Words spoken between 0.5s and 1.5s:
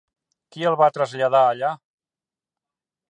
Qui el va traslladar